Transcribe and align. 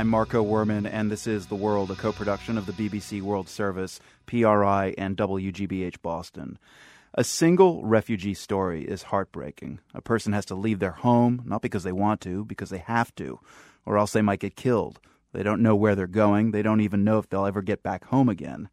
I'm 0.00 0.08
Marco 0.08 0.42
Werman, 0.42 0.88
and 0.90 1.10
this 1.10 1.26
is 1.26 1.48
The 1.48 1.54
World, 1.54 1.90
a 1.90 1.94
co 1.94 2.10
production 2.10 2.56
of 2.56 2.64
the 2.64 2.72
BBC 2.72 3.20
World 3.20 3.50
Service, 3.50 4.00
PRI, 4.24 4.94
and 4.96 5.14
WGBH 5.14 6.00
Boston. 6.00 6.58
A 7.12 7.22
single 7.22 7.84
refugee 7.84 8.32
story 8.32 8.84
is 8.84 9.02
heartbreaking. 9.02 9.80
A 9.92 10.00
person 10.00 10.32
has 10.32 10.46
to 10.46 10.54
leave 10.54 10.78
their 10.78 10.92
home, 10.92 11.42
not 11.44 11.60
because 11.60 11.82
they 11.82 11.92
want 11.92 12.22
to, 12.22 12.46
because 12.46 12.70
they 12.70 12.78
have 12.78 13.14
to, 13.16 13.40
or 13.84 13.98
else 13.98 14.14
they 14.14 14.22
might 14.22 14.40
get 14.40 14.56
killed. 14.56 15.00
They 15.34 15.42
don't 15.42 15.60
know 15.60 15.76
where 15.76 15.94
they're 15.94 16.06
going. 16.06 16.52
They 16.52 16.62
don't 16.62 16.80
even 16.80 17.04
know 17.04 17.18
if 17.18 17.28
they'll 17.28 17.44
ever 17.44 17.60
get 17.60 17.82
back 17.82 18.06
home 18.06 18.30
again. 18.30 18.70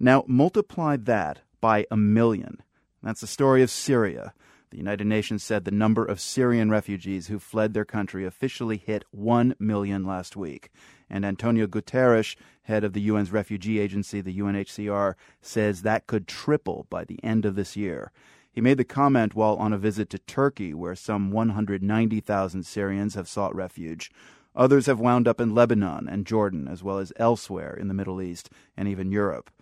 Now, 0.00 0.24
multiply 0.26 0.96
that 0.96 1.40
by 1.60 1.84
a 1.90 1.96
million. 1.98 2.62
That's 3.02 3.20
the 3.20 3.26
story 3.26 3.62
of 3.62 3.70
Syria. 3.70 4.32
The 4.74 4.78
United 4.78 5.06
Nations 5.06 5.44
said 5.44 5.64
the 5.64 5.70
number 5.70 6.04
of 6.04 6.18
Syrian 6.18 6.68
refugees 6.68 7.28
who 7.28 7.38
fled 7.38 7.74
their 7.74 7.84
country 7.84 8.26
officially 8.26 8.76
hit 8.76 9.04
1 9.12 9.54
million 9.60 10.04
last 10.04 10.34
week. 10.34 10.68
And 11.08 11.24
Antonio 11.24 11.68
Guterres, 11.68 12.34
head 12.64 12.82
of 12.82 12.92
the 12.92 13.08
UN's 13.08 13.30
refugee 13.30 13.78
agency, 13.78 14.20
the 14.20 14.36
UNHCR, 14.36 15.14
says 15.40 15.82
that 15.82 16.08
could 16.08 16.26
triple 16.26 16.88
by 16.90 17.04
the 17.04 17.22
end 17.22 17.44
of 17.44 17.54
this 17.54 17.76
year. 17.76 18.10
He 18.50 18.60
made 18.60 18.78
the 18.78 18.84
comment 18.84 19.36
while 19.36 19.54
on 19.54 19.72
a 19.72 19.78
visit 19.78 20.10
to 20.10 20.18
Turkey, 20.18 20.74
where 20.74 20.96
some 20.96 21.30
190,000 21.30 22.66
Syrians 22.66 23.14
have 23.14 23.28
sought 23.28 23.54
refuge. 23.54 24.10
Others 24.56 24.86
have 24.86 24.98
wound 24.98 25.28
up 25.28 25.40
in 25.40 25.54
Lebanon 25.54 26.08
and 26.08 26.26
Jordan, 26.26 26.66
as 26.66 26.82
well 26.82 26.98
as 26.98 27.12
elsewhere 27.14 27.76
in 27.80 27.86
the 27.86 27.94
Middle 27.94 28.20
East 28.20 28.50
and 28.76 28.88
even 28.88 29.12
Europe. 29.12 29.52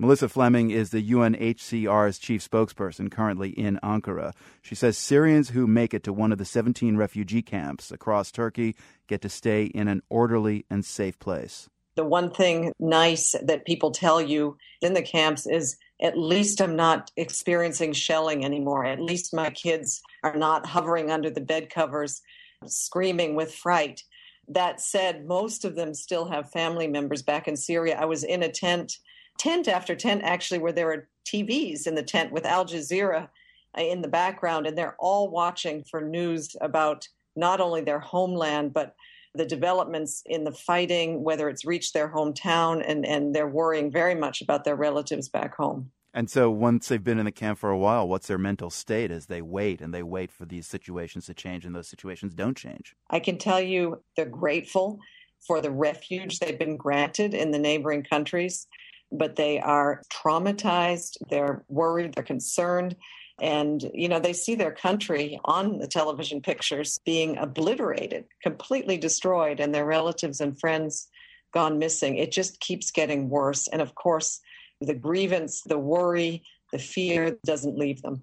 Melissa 0.00 0.30
Fleming 0.30 0.70
is 0.70 0.88
the 0.88 1.10
UNHCR's 1.10 2.18
chief 2.18 2.48
spokesperson 2.48 3.10
currently 3.10 3.50
in 3.50 3.78
Ankara. 3.82 4.32
She 4.62 4.74
says 4.74 4.96
Syrians 4.96 5.50
who 5.50 5.66
make 5.66 5.92
it 5.92 6.02
to 6.04 6.12
one 6.14 6.32
of 6.32 6.38
the 6.38 6.46
17 6.46 6.96
refugee 6.96 7.42
camps 7.42 7.90
across 7.90 8.32
Turkey 8.32 8.76
get 9.08 9.20
to 9.20 9.28
stay 9.28 9.64
in 9.64 9.88
an 9.88 10.00
orderly 10.08 10.64
and 10.70 10.86
safe 10.86 11.18
place. 11.18 11.68
The 11.96 12.04
one 12.06 12.30
thing 12.30 12.72
nice 12.80 13.34
that 13.42 13.66
people 13.66 13.90
tell 13.90 14.22
you 14.22 14.56
in 14.80 14.94
the 14.94 15.02
camps 15.02 15.46
is 15.46 15.76
at 16.00 16.16
least 16.16 16.62
I'm 16.62 16.76
not 16.76 17.10
experiencing 17.18 17.92
shelling 17.92 18.42
anymore. 18.42 18.86
At 18.86 19.02
least 19.02 19.34
my 19.34 19.50
kids 19.50 20.00
are 20.24 20.34
not 20.34 20.64
hovering 20.64 21.10
under 21.10 21.28
the 21.28 21.42
bed 21.42 21.68
covers, 21.68 22.22
screaming 22.64 23.34
with 23.34 23.54
fright. 23.54 24.02
That 24.48 24.80
said, 24.80 25.26
most 25.26 25.66
of 25.66 25.76
them 25.76 25.92
still 25.92 26.24
have 26.30 26.50
family 26.50 26.88
members 26.88 27.20
back 27.20 27.46
in 27.46 27.54
Syria. 27.54 27.98
I 28.00 28.06
was 28.06 28.24
in 28.24 28.42
a 28.42 28.50
tent 28.50 28.96
tent 29.40 29.68
after 29.68 29.96
tent 29.96 30.20
actually 30.22 30.58
where 30.58 30.70
there 30.70 30.92
are 30.92 31.08
TVs 31.24 31.86
in 31.86 31.94
the 31.94 32.02
tent 32.02 32.30
with 32.30 32.44
Al 32.44 32.66
Jazeera 32.66 33.28
uh, 33.76 33.80
in 33.80 34.02
the 34.02 34.08
background, 34.08 34.66
and 34.66 34.76
they're 34.76 34.96
all 34.98 35.30
watching 35.30 35.82
for 35.82 36.02
news 36.02 36.54
about 36.60 37.08
not 37.36 37.60
only 37.60 37.80
their 37.80 38.00
homeland 38.00 38.74
but 38.74 38.94
the 39.34 39.46
developments 39.46 40.22
in 40.26 40.44
the 40.44 40.52
fighting, 40.52 41.22
whether 41.22 41.48
it's 41.48 41.64
reached 41.64 41.94
their 41.94 42.08
hometown, 42.08 42.84
and, 42.86 43.06
and 43.06 43.34
they're 43.34 43.48
worrying 43.48 43.90
very 43.90 44.14
much 44.14 44.42
about 44.42 44.64
their 44.64 44.74
relatives 44.74 45.28
back 45.28 45.54
home. 45.56 45.90
And 46.12 46.28
so, 46.28 46.50
once 46.50 46.88
they've 46.88 47.02
been 47.02 47.20
in 47.20 47.24
the 47.24 47.32
camp 47.32 47.60
for 47.60 47.70
a 47.70 47.78
while, 47.78 48.08
what's 48.08 48.26
their 48.26 48.38
mental 48.38 48.68
state 48.68 49.12
as 49.12 49.26
they 49.26 49.40
wait 49.40 49.80
and 49.80 49.94
they 49.94 50.02
wait 50.02 50.32
for 50.32 50.44
these 50.44 50.66
situations 50.66 51.26
to 51.26 51.34
change 51.34 51.64
and 51.64 51.74
those 51.74 51.86
situations 51.86 52.34
don't 52.34 52.56
change? 52.56 52.96
I 53.08 53.20
can 53.20 53.38
tell 53.38 53.60
you 53.60 54.02
they're 54.16 54.26
grateful 54.26 54.98
for 55.38 55.62
the 55.62 55.70
refuge 55.70 56.40
they've 56.40 56.58
been 56.58 56.76
granted 56.76 57.32
in 57.32 57.52
the 57.52 57.58
neighboring 57.58 58.02
countries 58.02 58.66
but 59.12 59.36
they 59.36 59.58
are 59.60 60.02
traumatized, 60.12 61.16
they're 61.30 61.64
worried, 61.68 62.14
they're 62.14 62.24
concerned. 62.24 62.96
And, 63.40 63.90
you 63.94 64.08
know, 64.08 64.20
they 64.20 64.34
see 64.34 64.54
their 64.54 64.72
country 64.72 65.40
on 65.44 65.78
the 65.78 65.86
television 65.86 66.42
pictures 66.42 67.00
being 67.06 67.38
obliterated, 67.38 68.26
completely 68.42 68.98
destroyed, 68.98 69.60
and 69.60 69.74
their 69.74 69.86
relatives 69.86 70.40
and 70.40 70.58
friends 70.60 71.08
gone 71.52 71.78
missing. 71.78 72.16
It 72.16 72.32
just 72.32 72.60
keeps 72.60 72.90
getting 72.90 73.30
worse. 73.30 73.66
And 73.66 73.80
of 73.80 73.94
course, 73.94 74.40
the 74.80 74.94
grievance, 74.94 75.62
the 75.62 75.78
worry, 75.78 76.42
the 76.70 76.78
fear 76.78 77.36
doesn't 77.44 77.78
leave 77.78 78.02
them. 78.02 78.22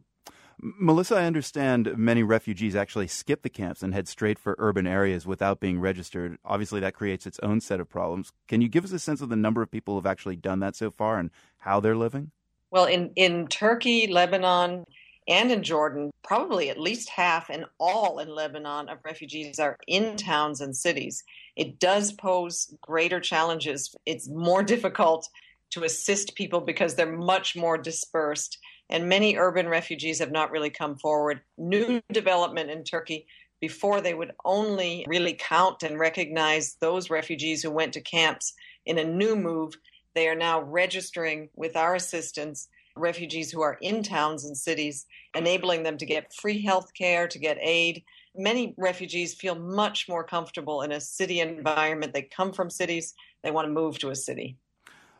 Melissa, 0.59 1.15
I 1.15 1.25
understand 1.25 1.97
many 1.97 2.23
refugees 2.23 2.75
actually 2.75 3.07
skip 3.07 3.43
the 3.43 3.49
camps 3.49 3.83
and 3.83 3.93
head 3.93 4.07
straight 4.07 4.39
for 4.39 4.55
urban 4.57 4.87
areas 4.87 5.27
without 5.27 5.59
being 5.59 5.79
registered. 5.79 6.39
Obviously, 6.43 6.79
that 6.79 6.95
creates 6.95 7.27
its 7.27 7.39
own 7.43 7.61
set 7.61 7.79
of 7.79 7.89
problems. 7.89 8.31
Can 8.47 8.61
you 8.61 8.67
give 8.67 8.83
us 8.83 8.91
a 8.91 8.99
sense 8.99 9.21
of 9.21 9.29
the 9.29 9.35
number 9.35 9.61
of 9.61 9.69
people 9.69 9.93
who 9.93 9.99
have 9.99 10.07
actually 10.07 10.35
done 10.35 10.59
that 10.61 10.75
so 10.75 10.89
far 10.89 11.19
and 11.19 11.29
how 11.59 11.79
they're 11.79 11.95
living? 11.95 12.31
Well, 12.71 12.85
in, 12.85 13.11
in 13.15 13.47
Turkey, 13.47 14.07
Lebanon, 14.07 14.83
and 15.27 15.51
in 15.51 15.61
Jordan, 15.61 16.11
probably 16.23 16.69
at 16.69 16.79
least 16.79 17.09
half 17.09 17.49
and 17.49 17.65
all 17.79 18.19
in 18.19 18.29
Lebanon 18.29 18.89
of 18.89 18.99
refugees 19.03 19.59
are 19.59 19.77
in 19.87 20.17
towns 20.17 20.61
and 20.61 20.75
cities. 20.75 21.23
It 21.55 21.79
does 21.79 22.13
pose 22.13 22.73
greater 22.81 23.19
challenges. 23.19 23.93
It's 24.05 24.29
more 24.29 24.63
difficult 24.73 25.29
to 25.69 25.83
assist 25.83 26.35
people 26.35 26.61
because 26.61 26.95
they're 26.95 27.17
much 27.17 27.55
more 27.55 27.77
dispersed 27.77 28.57
and 28.89 29.09
many 29.09 29.37
urban 29.37 29.67
refugees 29.67 30.19
have 30.19 30.31
not 30.31 30.51
really 30.51 30.69
come 30.69 30.97
forward. 30.97 31.41
New 31.57 32.01
development 32.11 32.69
in 32.69 32.83
Turkey 32.83 33.27
before 33.59 34.01
they 34.01 34.13
would 34.13 34.33
only 34.45 35.05
really 35.07 35.33
count 35.33 35.83
and 35.83 35.99
recognize 35.99 36.75
those 36.79 37.09
refugees 37.09 37.63
who 37.63 37.71
went 37.71 37.93
to 37.93 38.01
camps 38.01 38.53
in 38.85 38.99
a 38.99 39.03
new 39.03 39.35
move. 39.35 39.75
They 40.13 40.27
are 40.27 40.35
now 40.35 40.61
registering 40.61 41.49
with 41.55 41.75
our 41.75 41.95
assistance 41.95 42.67
refugees 42.95 43.51
who 43.51 43.61
are 43.61 43.77
in 43.81 44.03
towns 44.03 44.45
and 44.45 44.57
cities, 44.57 45.05
enabling 45.35 45.83
them 45.83 45.97
to 45.97 46.05
get 46.05 46.33
free 46.33 46.63
health 46.63 46.93
care, 46.93 47.27
to 47.27 47.39
get 47.39 47.57
aid. 47.61 48.03
Many 48.35 48.73
refugees 48.77 49.33
feel 49.33 49.55
much 49.55 50.07
more 50.09 50.23
comfortable 50.23 50.81
in 50.81 50.91
a 50.91 51.01
city 51.01 51.39
environment. 51.39 52.13
They 52.13 52.23
come 52.23 52.51
from 52.51 52.69
cities, 52.69 53.13
they 53.43 53.51
want 53.51 53.67
to 53.67 53.73
move 53.73 53.99
to 53.99 54.09
a 54.09 54.15
city. 54.15 54.57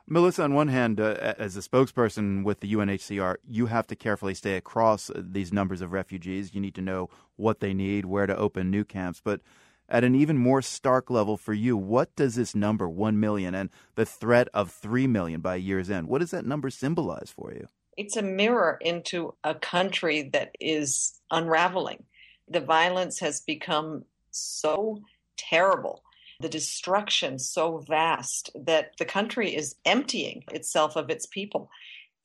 Melissa, 0.09 0.44
on 0.44 0.53
one 0.53 0.69
hand, 0.69 1.01
uh, 1.01 1.34
as 1.38 1.57
a 1.57 1.62
spokesperson 1.62 2.45
with 2.45 2.62
the 2.62 2.73
UNHCR, 2.73 3.35
you 3.45 3.66
have 3.66 3.88
to 3.88 3.95
carefully 3.95 4.34
stay 4.34 4.56
across 4.56 5.09
uh, 5.09 5.22
these 5.22 5.51
numbers 5.51 5.81
of 5.81 5.91
refugees. 5.91 6.56
You 6.56 6.62
need 6.62 6.75
to 6.75 6.81
know 6.81 7.09
what 7.35 7.59
they 7.59 7.73
need, 7.73 8.06
where 8.06 8.25
to 8.25 8.35
open 8.35 8.72
new 8.72 8.85
camps. 8.85 9.19
But 9.22 9.41
at 9.90 10.06
an 10.06 10.16
even 10.16 10.38
more 10.38 10.62
stark 10.62 11.09
level 11.09 11.35
for 11.35 11.53
you, 11.53 11.75
what 11.75 12.16
does 12.16 12.35
this 12.35 12.56
number, 12.56 12.88
1 12.88 13.19
million, 13.19 13.53
and 13.53 13.69
the 13.95 14.06
threat 14.06 14.47
of 14.53 14.72
3 14.72 15.07
million 15.07 15.41
by 15.41 15.56
year's 15.56 15.90
end, 15.90 16.07
what 16.07 16.19
does 16.19 16.31
that 16.31 16.45
number 16.45 16.69
symbolize 16.69 17.34
for 17.35 17.51
you? 17.51 17.68
It's 17.97 18.16
a 18.16 18.22
mirror 18.22 18.78
into 18.79 19.34
a 19.44 19.56
country 19.56 20.29
that 20.31 20.56
is 20.62 21.19
unraveling. 21.31 22.03
The 22.47 22.62
violence 22.62 23.19
has 23.19 23.41
become 23.41 24.06
so 24.31 25.01
terrible 25.35 26.01
the 26.40 26.50
destruction 26.50 27.40
so 27.40 27.80
vast 27.80 28.52
that 28.56 28.92
the 28.98 29.06
country 29.06 29.56
is 29.56 29.75
emptying 29.86 30.44
itself 30.52 30.96
of 30.96 31.09
its 31.09 31.25
people. 31.25 31.70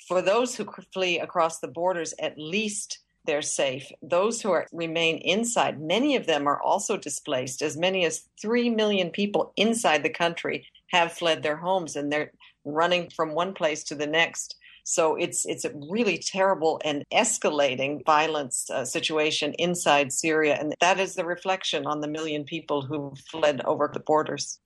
For 0.06 0.20
those 0.20 0.54
who 0.54 0.68
flee 0.92 1.18
across 1.20 1.60
the 1.60 1.68
borders, 1.68 2.14
at 2.18 2.38
least 2.38 2.98
they're 3.24 3.42
safe. 3.42 3.90
Those 4.02 4.42
who 4.42 4.50
are, 4.50 4.66
remain 4.72 5.18
inside, 5.18 5.80
many 5.80 6.16
of 6.16 6.26
them 6.26 6.46
are 6.46 6.60
also 6.60 6.96
displaced. 6.96 7.62
As 7.62 7.76
many 7.76 8.04
as 8.04 8.28
3 8.40 8.70
million 8.70 9.10
people 9.10 9.52
inside 9.56 10.02
the 10.02 10.10
country 10.10 10.66
have 10.88 11.12
fled 11.12 11.42
their 11.42 11.56
homes 11.56 11.96
and 11.96 12.12
they're 12.12 12.32
running 12.64 13.10
from 13.10 13.34
one 13.34 13.54
place 13.54 13.84
to 13.84 13.94
the 13.94 14.06
next. 14.06 14.56
So 14.84 15.16
it's 15.16 15.44
it's 15.46 15.64
a 15.64 15.72
really 15.90 16.18
terrible 16.18 16.80
and 16.84 17.04
escalating 17.12 18.04
violence 18.04 18.68
uh, 18.70 18.84
situation 18.84 19.54
inside 19.58 20.12
Syria, 20.12 20.56
and 20.58 20.74
that 20.80 20.98
is 20.98 21.14
the 21.14 21.24
reflection 21.24 21.86
on 21.86 22.00
the 22.00 22.08
million 22.08 22.44
people 22.44 22.82
who 22.82 23.14
fled 23.30 23.62
over 23.64 23.90
the 23.92 24.00
borders. 24.00 24.58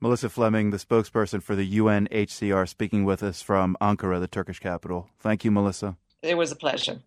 Melissa 0.00 0.28
Fleming, 0.28 0.70
the 0.70 0.78
spokesperson 0.78 1.40
for 1.40 1.54
the 1.54 1.78
UNHCR, 1.78 2.68
speaking 2.68 3.04
with 3.04 3.22
us 3.22 3.40
from 3.40 3.76
Ankara, 3.80 4.18
the 4.18 4.26
Turkish 4.26 4.58
capital. 4.58 5.08
Thank 5.20 5.44
you, 5.44 5.52
Melissa. 5.52 5.96
It 6.22 6.36
was 6.36 6.50
a 6.50 6.56
pleasure. 6.56 7.02